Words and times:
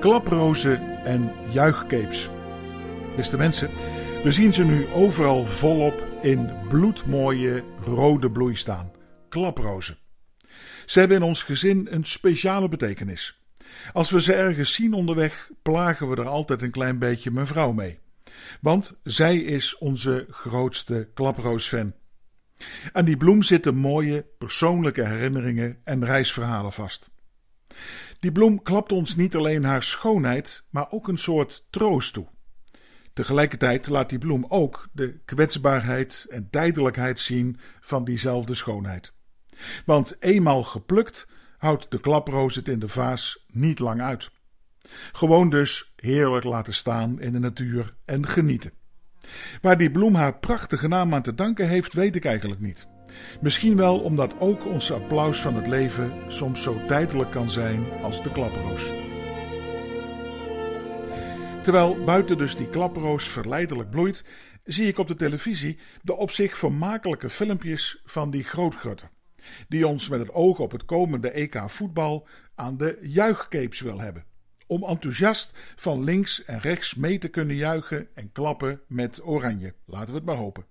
klaprozen 0.00 1.04
en 1.04 1.32
juichcapes. 1.50 2.28
Beste 3.16 3.36
mensen, 3.36 3.70
we 4.22 4.32
zien 4.32 4.54
ze 4.54 4.64
nu 4.64 4.86
overal 4.88 5.44
volop 5.44 6.06
in 6.22 6.50
bloedmooie 6.68 7.64
rode 7.84 8.30
bloei 8.30 8.56
staan. 8.56 8.92
Klaprozen. 9.28 9.98
Ze 10.86 10.98
hebben 10.98 11.16
in 11.16 11.22
ons 11.22 11.42
gezin 11.42 11.86
een 11.90 12.04
speciale 12.04 12.68
betekenis. 12.68 13.40
Als 13.92 14.10
we 14.10 14.20
ze 14.20 14.34
ergens 14.34 14.72
zien 14.72 14.92
onderweg, 14.92 15.50
plagen 15.62 16.10
we 16.10 16.16
er 16.16 16.28
altijd 16.28 16.62
een 16.62 16.70
klein 16.70 16.98
beetje 16.98 17.30
mijn 17.30 17.46
vrouw 17.46 17.72
mee. 17.72 17.98
Want 18.60 18.98
zij 19.02 19.36
is 19.36 19.78
onze 19.78 20.26
grootste 20.30 21.10
klaproosfan. 21.14 21.94
Aan 22.92 23.04
die 23.04 23.16
bloem 23.16 23.42
zitten 23.42 23.76
mooie 23.76 24.26
persoonlijke 24.38 25.06
herinneringen 25.06 25.80
en 25.84 26.04
reisverhalen 26.04 26.72
vast. 26.72 27.10
Die 28.20 28.32
bloem 28.32 28.62
klapt 28.62 28.92
ons 28.92 29.16
niet 29.16 29.36
alleen 29.36 29.64
haar 29.64 29.82
schoonheid, 29.82 30.66
maar 30.70 30.90
ook 30.90 31.08
een 31.08 31.18
soort 31.18 31.66
troost 31.70 32.12
toe. 32.12 32.28
Tegelijkertijd 33.12 33.88
laat 33.88 34.08
die 34.08 34.18
bloem 34.18 34.44
ook 34.48 34.88
de 34.92 35.20
kwetsbaarheid 35.24 36.26
en 36.28 36.50
tijdelijkheid 36.50 37.20
zien 37.20 37.58
van 37.80 38.04
diezelfde 38.04 38.54
schoonheid. 38.54 39.14
Want 39.84 40.16
eenmaal 40.20 40.62
geplukt 40.62 41.28
houdt 41.58 41.90
de 41.90 42.00
klaproos 42.00 42.54
het 42.54 42.68
in 42.68 42.78
de 42.78 42.88
vaas 42.88 43.44
niet 43.48 43.78
lang 43.78 44.00
uit. 44.00 44.30
Gewoon 45.12 45.50
dus 45.50 45.92
heerlijk 45.96 46.44
laten 46.44 46.74
staan 46.74 47.20
in 47.20 47.32
de 47.32 47.38
natuur 47.38 47.96
en 48.04 48.26
genieten. 48.26 48.72
Waar 49.60 49.78
die 49.78 49.90
bloem 49.90 50.14
haar 50.14 50.38
prachtige 50.38 50.88
naam 50.88 51.14
aan 51.14 51.22
te 51.22 51.34
danken 51.34 51.68
heeft, 51.68 51.92
weet 51.92 52.16
ik 52.16 52.24
eigenlijk 52.24 52.60
niet. 52.60 52.86
Misschien 53.40 53.76
wel 53.76 54.00
omdat 54.00 54.34
ook 54.38 54.66
onze 54.66 54.94
applaus 54.94 55.40
van 55.40 55.54
het 55.54 55.66
leven 55.66 56.12
soms 56.28 56.62
zo 56.62 56.84
tijdelijk 56.86 57.30
kan 57.30 57.50
zijn 57.50 57.86
als 58.02 58.22
de 58.22 58.32
klaproos. 58.32 58.92
Terwijl 61.62 62.04
buiten 62.04 62.38
dus 62.38 62.56
die 62.56 62.70
klaproos 62.70 63.28
verleidelijk 63.28 63.90
bloeit, 63.90 64.24
zie 64.64 64.86
ik 64.86 64.98
op 64.98 65.08
de 65.08 65.14
televisie 65.14 65.78
de 66.02 66.16
op 66.16 66.30
zich 66.30 66.58
vermakelijke 66.58 67.30
filmpjes 67.30 68.00
van 68.04 68.30
die 68.30 68.42
grootgutter. 68.42 69.10
Die 69.68 69.86
ons 69.86 70.08
met 70.08 70.20
het 70.20 70.32
oog 70.32 70.58
op 70.58 70.72
het 70.72 70.84
komende 70.84 71.30
EK 71.30 71.62
voetbal 71.66 72.28
aan 72.54 72.76
de 72.76 72.98
juichcapes 73.02 73.80
wil 73.80 74.00
hebben. 74.00 74.24
Om 74.66 74.84
enthousiast 74.84 75.58
van 75.76 76.04
links 76.04 76.44
en 76.44 76.60
rechts 76.60 76.94
mee 76.94 77.18
te 77.18 77.28
kunnen 77.28 77.56
juichen 77.56 78.08
en 78.14 78.32
klappen 78.32 78.80
met 78.88 79.20
oranje. 79.24 79.74
Laten 79.84 80.08
we 80.08 80.16
het 80.16 80.24
maar 80.24 80.36
hopen. 80.36 80.66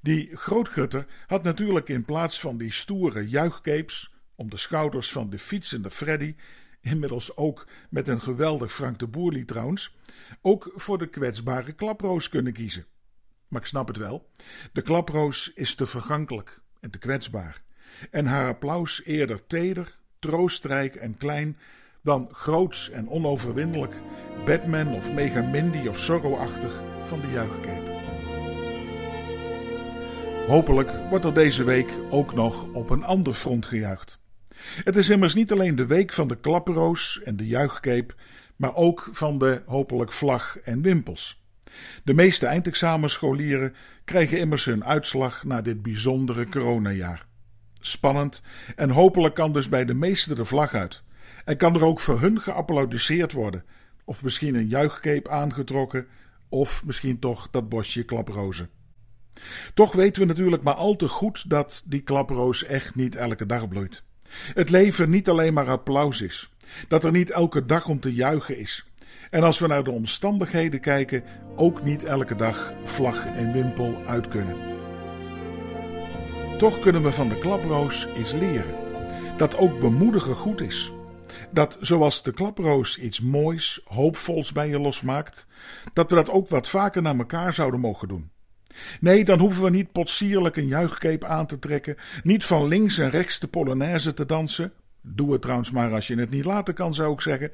Die 0.00 0.36
grootgutter 0.36 1.06
had 1.26 1.42
natuurlijk 1.42 1.88
in 1.88 2.04
plaats 2.04 2.40
van 2.40 2.58
die 2.58 2.72
stoere 2.72 3.28
juichcapes 3.28 4.14
om 4.34 4.50
de 4.50 4.56
schouders 4.56 5.12
van 5.12 5.30
de 5.30 5.38
fietsende 5.38 5.90
Freddy 5.90 6.34
inmiddels 6.80 7.36
ook 7.36 7.66
met 7.90 8.08
een 8.08 8.20
geweldig 8.20 8.72
Frank 8.72 8.98
de 8.98 9.06
Boerlied 9.06 9.48
trouwens, 9.48 9.96
ook 10.40 10.72
voor 10.74 10.98
de 10.98 11.06
kwetsbare 11.06 11.72
klaproos 11.72 12.28
kunnen 12.28 12.52
kiezen. 12.52 12.86
Maar 13.48 13.60
ik 13.60 13.66
snap 13.66 13.88
het 13.88 13.96
wel. 13.96 14.30
De 14.72 14.82
klaproos 14.82 15.52
is 15.54 15.74
te 15.74 15.86
vergankelijk 15.86 16.60
en 16.80 16.90
te 16.90 16.98
kwetsbaar. 16.98 17.62
En 18.10 18.26
haar 18.26 18.48
applaus 18.48 19.04
eerder 19.04 19.46
teder, 19.46 19.98
troostrijk 20.18 20.94
en 20.94 21.16
klein 21.16 21.58
dan 22.02 22.28
groots 22.32 22.90
en 22.90 23.08
onoverwinnelijk, 23.08 23.94
Batman 24.44 24.94
of 24.94 25.12
Mega 25.12 25.42
Mindy 25.42 25.88
of 25.88 25.98
Zorro-achtig 25.98 26.82
van 27.04 27.20
de 27.20 27.30
juichkeep. 27.30 27.95
Hopelijk 30.46 30.90
wordt 31.10 31.24
er 31.24 31.34
deze 31.34 31.64
week 31.64 31.92
ook 32.10 32.34
nog 32.34 32.66
op 32.72 32.90
een 32.90 33.04
ander 33.04 33.34
front 33.34 33.66
gejuicht. 33.66 34.18
Het 34.84 34.96
is 34.96 35.08
immers 35.08 35.34
niet 35.34 35.52
alleen 35.52 35.76
de 35.76 35.86
week 35.86 36.12
van 36.12 36.28
de 36.28 36.36
klapperoos 36.36 37.22
en 37.22 37.36
de 37.36 37.46
juichkeep, 37.46 38.14
maar 38.56 38.74
ook 38.74 39.08
van 39.12 39.38
de 39.38 39.62
hopelijk 39.66 40.12
vlag 40.12 40.58
en 40.58 40.82
wimpels. 40.82 41.42
De 42.04 42.14
meeste 42.14 42.46
eindexamenscholieren 42.46 43.74
krijgen 44.04 44.38
immers 44.38 44.64
hun 44.64 44.84
uitslag 44.84 45.44
na 45.44 45.62
dit 45.62 45.82
bijzondere 45.82 46.48
coronajaar. 46.48 47.26
Spannend 47.80 48.42
en 48.76 48.90
hopelijk 48.90 49.34
kan 49.34 49.52
dus 49.52 49.68
bij 49.68 49.84
de 49.84 49.94
meesten 49.94 50.36
de 50.36 50.44
vlag 50.44 50.74
uit. 50.74 51.02
En 51.44 51.56
kan 51.56 51.74
er 51.74 51.84
ook 51.84 52.00
voor 52.00 52.20
hun 52.20 52.40
geapplaudisseerd 52.40 53.32
worden, 53.32 53.64
of 54.04 54.22
misschien 54.22 54.54
een 54.54 54.68
juichkeep 54.68 55.28
aangetrokken, 55.28 56.06
of 56.48 56.84
misschien 56.84 57.18
toch 57.18 57.48
dat 57.50 57.68
bosje 57.68 58.04
klaprozen. 58.04 58.75
Toch 59.74 59.92
weten 59.92 60.22
we 60.22 60.28
natuurlijk 60.28 60.62
maar 60.62 60.74
al 60.74 60.96
te 60.96 61.08
goed 61.08 61.50
dat 61.50 61.82
die 61.86 62.00
klaproos 62.00 62.64
echt 62.64 62.94
niet 62.94 63.16
elke 63.16 63.46
dag 63.46 63.68
bloeit. 63.68 64.02
Het 64.54 64.70
leven 64.70 65.10
niet 65.10 65.28
alleen 65.28 65.54
maar 65.54 65.68
applaus 65.68 66.22
is. 66.22 66.50
Dat 66.88 67.04
er 67.04 67.12
niet 67.12 67.30
elke 67.30 67.66
dag 67.66 67.88
om 67.88 68.00
te 68.00 68.14
juichen 68.14 68.58
is. 68.58 68.86
En 69.30 69.42
als 69.42 69.58
we 69.58 69.66
naar 69.66 69.84
de 69.84 69.90
omstandigheden 69.90 70.80
kijken, 70.80 71.24
ook 71.56 71.82
niet 71.82 72.04
elke 72.04 72.36
dag 72.36 72.72
vlag 72.84 73.26
en 73.26 73.52
wimpel 73.52 74.02
uit 74.06 74.28
kunnen. 74.28 74.56
Toch 76.58 76.78
kunnen 76.78 77.02
we 77.02 77.12
van 77.12 77.28
de 77.28 77.38
klaproos 77.38 78.08
iets 78.18 78.32
leren. 78.32 78.74
Dat 79.36 79.56
ook 79.56 79.80
bemoedigen 79.80 80.34
goed 80.34 80.60
is. 80.60 80.92
Dat 81.50 81.78
zoals 81.80 82.22
de 82.22 82.32
klaproos 82.32 82.98
iets 82.98 83.20
moois, 83.20 83.80
hoopvols 83.84 84.52
bij 84.52 84.68
je 84.68 84.78
losmaakt, 84.78 85.46
dat 85.92 86.10
we 86.10 86.16
dat 86.16 86.30
ook 86.30 86.48
wat 86.48 86.68
vaker 86.68 87.02
naar 87.02 87.18
elkaar 87.18 87.52
zouden 87.52 87.80
mogen 87.80 88.08
doen. 88.08 88.30
Nee, 89.00 89.24
dan 89.24 89.38
hoeven 89.38 89.64
we 89.64 89.70
niet 89.70 89.92
potsierlijk 89.92 90.56
een 90.56 90.66
juichkeep 90.66 91.24
aan 91.24 91.46
te 91.46 91.58
trekken, 91.58 91.96
niet 92.22 92.44
van 92.44 92.68
links 92.68 92.98
en 92.98 93.10
rechts 93.10 93.38
de 93.38 93.46
polonaise 93.46 94.14
te 94.14 94.26
dansen. 94.26 94.72
Doe 95.00 95.32
het 95.32 95.42
trouwens 95.42 95.70
maar 95.70 95.92
als 95.92 96.06
je 96.06 96.18
het 96.18 96.30
niet 96.30 96.44
laten 96.44 96.74
kan, 96.74 96.94
zou 96.94 97.12
ik 97.12 97.20
zeggen. 97.20 97.50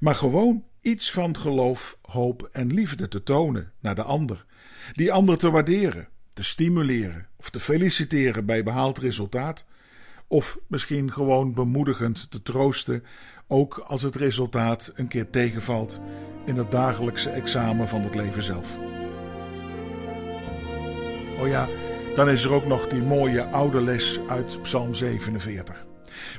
Maar 0.00 0.14
gewoon 0.14 0.64
iets 0.80 1.10
van 1.10 1.36
geloof, 1.36 1.98
hoop 2.02 2.48
en 2.52 2.74
liefde 2.74 3.08
te 3.08 3.22
tonen 3.22 3.72
naar 3.80 3.94
de 3.94 4.02
ander. 4.02 4.44
Die 4.92 5.12
ander 5.12 5.38
te 5.38 5.50
waarderen, 5.50 6.08
te 6.32 6.44
stimuleren 6.44 7.26
of 7.36 7.50
te 7.50 7.60
feliciteren 7.60 8.46
bij 8.46 8.62
behaald 8.62 8.98
resultaat. 8.98 9.66
Of 10.26 10.58
misschien 10.66 11.12
gewoon 11.12 11.54
bemoedigend 11.54 12.30
te 12.30 12.42
troosten, 12.42 13.04
ook 13.46 13.78
als 13.78 14.02
het 14.02 14.16
resultaat 14.16 14.92
een 14.94 15.08
keer 15.08 15.30
tegenvalt 15.30 16.00
in 16.46 16.56
het 16.56 16.70
dagelijkse 16.70 17.30
examen 17.30 17.88
van 17.88 18.02
het 18.02 18.14
leven 18.14 18.42
zelf. 18.42 18.78
Oh 21.42 21.48
ja, 21.48 21.68
dan 22.14 22.28
is 22.28 22.44
er 22.44 22.52
ook 22.52 22.66
nog 22.66 22.88
die 22.88 23.02
mooie 23.02 23.44
oude 23.44 23.80
les 23.80 24.20
uit 24.28 24.62
Psalm 24.62 24.94
47. 24.94 25.86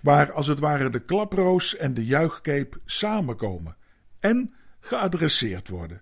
Waar 0.04 0.32
als 0.32 0.48
het 0.48 0.60
ware 0.60 0.90
de 0.90 1.00
klaproos 1.00 1.76
en 1.76 1.94
de 1.94 2.06
juichkeep 2.06 2.78
samenkomen 2.86 3.76
en 4.20 4.54
geadresseerd 4.80 5.68
worden. 5.68 6.02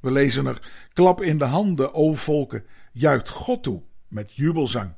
We 0.00 0.10
lezen 0.10 0.46
er: 0.46 0.70
Klap 0.92 1.22
in 1.22 1.38
de 1.38 1.44
handen, 1.44 1.94
o 1.94 2.14
volken, 2.14 2.64
juicht 2.92 3.28
God 3.28 3.62
toe 3.62 3.82
met 4.08 4.34
jubelzang. 4.34 4.94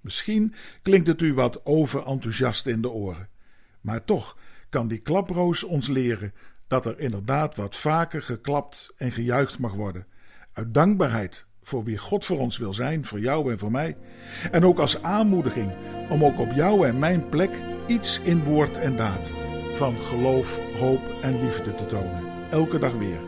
Misschien 0.00 0.54
klinkt 0.82 1.06
het 1.06 1.20
u 1.20 1.34
wat 1.34 1.66
overenthousiast 1.66 2.66
in 2.66 2.82
de 2.82 2.90
oren, 2.90 3.28
maar 3.80 4.04
toch 4.04 4.36
kan 4.68 4.88
die 4.88 5.00
klaproos 5.00 5.64
ons 5.64 5.88
leren 5.88 6.34
dat 6.66 6.86
er 6.86 6.98
inderdaad 6.98 7.56
wat 7.56 7.76
vaker 7.76 8.22
geklapt 8.22 8.92
en 8.96 9.12
gejuicht 9.12 9.58
mag 9.58 9.72
worden, 9.72 10.06
uit 10.52 10.74
dankbaarheid 10.74 11.48
voor 11.62 11.84
wie 11.84 11.98
God 11.98 12.24
voor 12.24 12.38
ons 12.38 12.58
wil 12.58 12.74
zijn, 12.74 13.04
voor 13.04 13.20
jou 13.20 13.50
en 13.50 13.58
voor 13.58 13.70
mij. 13.70 13.96
En 14.50 14.64
ook 14.64 14.78
als 14.78 15.02
aanmoediging 15.02 15.72
om 16.10 16.24
ook 16.24 16.38
op 16.38 16.52
jou 16.52 16.86
en 16.88 16.98
mijn 16.98 17.28
plek 17.28 17.50
iets 17.86 18.20
in 18.20 18.44
woord 18.44 18.78
en 18.78 18.96
daad 18.96 19.32
van 19.74 19.96
geloof, 19.98 20.60
hoop 20.78 21.14
en 21.22 21.42
liefde 21.42 21.74
te 21.74 21.86
tonen. 21.86 22.22
Elke 22.50 22.78
dag 22.78 22.92
weer. 22.92 23.20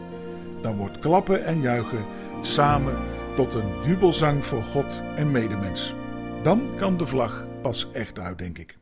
Dan 0.63 0.77
wordt 0.77 0.99
klappen 0.99 1.45
en 1.45 1.61
juichen 1.61 2.05
samen 2.41 2.97
tot 3.37 3.55
een 3.55 3.83
jubelzang 3.85 4.45
voor 4.45 4.63
God 4.63 5.01
en 5.17 5.31
medemens. 5.31 5.95
Dan 6.43 6.63
kan 6.77 6.97
de 6.97 7.07
vlag 7.07 7.47
pas 7.63 7.93
echt 7.93 8.19
uit, 8.19 8.39
denk 8.39 8.59
ik. 8.59 8.82